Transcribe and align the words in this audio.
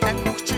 надад 0.00 0.16
мөхч 0.26 0.51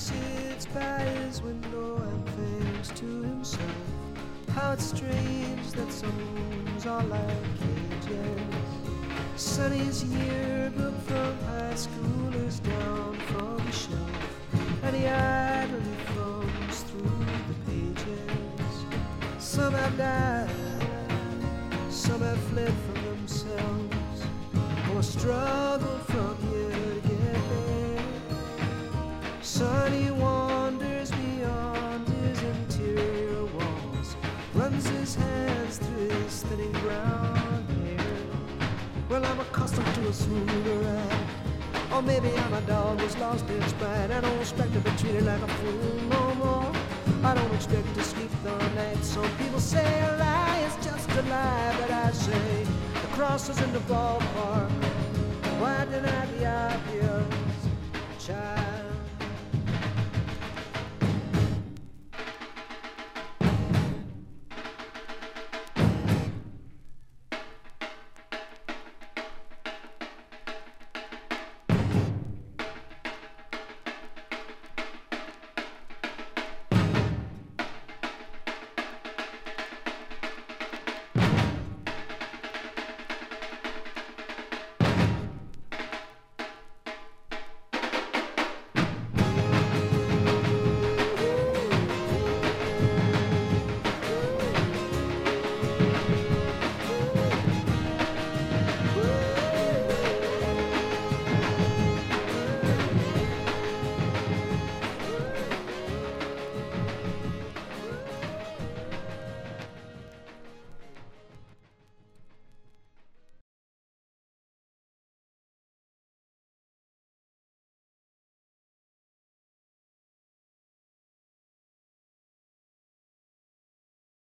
sits 0.00 0.64
by 0.64 1.00
his 1.00 1.42
window 1.42 1.96
and 1.96 2.28
thinks 2.30 2.88
to 2.98 3.04
himself 3.04 3.76
How 4.54 4.72
it's 4.72 4.86
strange 4.86 5.72
that 5.72 5.92
some 5.92 6.16
rooms 6.34 6.86
are 6.86 7.04
like 7.04 7.44
cages 7.58 8.40
Sonny's 9.36 10.02
yearbook 10.04 10.98
from 11.02 11.38
high 11.40 11.74
school 11.74 12.34
is 12.46 12.60
down 12.60 13.14
from 13.28 13.58
the 13.58 13.72
shelf 13.72 14.82
And 14.84 14.96
he 14.96 15.06
idly 15.06 15.96
thumbs 16.14 16.82
through 16.84 17.26
the 17.48 17.56
pages. 17.66 18.76
Some 19.38 19.74
have 19.74 19.98
died, 19.98 20.48
some 21.90 22.22
have 22.22 22.40
fled 22.48 22.72
from 22.86 23.04
themselves 23.04 24.24
Or 24.94 25.02
struggled 25.02 26.09
a 40.10 40.12
smoother. 40.12 41.02
Or 41.92 42.02
maybe 42.02 42.30
I'm 42.36 42.54
a 42.54 42.60
dog 42.62 43.00
who's 43.00 43.16
lost 43.18 43.48
its 43.48 43.72
pride. 43.74 44.10
I 44.10 44.20
don't 44.20 44.40
expect 44.40 44.72
to 44.72 44.80
be 44.80 44.90
treated 44.98 45.24
like 45.24 45.40
a 45.40 45.48
fool 45.58 45.94
no 46.16 46.34
more. 46.34 46.72
I 47.22 47.34
don't 47.34 47.54
expect 47.54 47.94
to 47.94 48.02
sleep 48.02 48.30
the 48.42 48.56
night. 48.74 49.04
Some 49.04 49.30
people 49.38 49.60
say 49.60 49.88
a 50.08 50.16
lie 50.16 50.58
is 50.66 50.84
just 50.84 51.08
a 51.10 51.22
lie, 51.22 51.76
but 51.80 51.90
I 51.92 52.10
say 52.10 52.64
the 53.02 53.08
cross 53.16 53.48
is 53.50 53.60
in 53.60 53.72
the 53.72 53.84
ballpark. 53.90 54.70
Why 55.60 55.84
deny 55.84 56.26
the 56.26 56.46
obvious, 56.46 57.60
child? 58.18 58.69